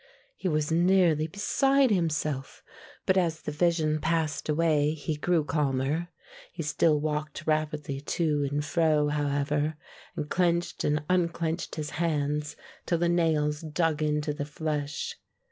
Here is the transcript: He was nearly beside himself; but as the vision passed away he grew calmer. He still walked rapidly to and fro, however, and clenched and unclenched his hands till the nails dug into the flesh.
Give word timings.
He 0.35 0.47
was 0.49 0.71
nearly 0.71 1.27
beside 1.27 1.91
himself; 1.91 2.63
but 3.05 3.17
as 3.19 3.39
the 3.43 3.51
vision 3.51 3.99
passed 4.01 4.49
away 4.49 4.95
he 4.95 5.15
grew 5.15 5.43
calmer. 5.43 6.07
He 6.51 6.63
still 6.63 6.99
walked 6.99 7.45
rapidly 7.45 8.01
to 8.03 8.47
and 8.51 8.65
fro, 8.65 9.09
however, 9.09 9.75
and 10.15 10.27
clenched 10.27 10.83
and 10.83 11.03
unclenched 11.07 11.75
his 11.75 11.91
hands 12.01 12.55
till 12.87 12.97
the 12.97 13.09
nails 13.09 13.61
dug 13.61 14.01
into 14.01 14.33
the 14.33 14.43
flesh. 14.43 15.17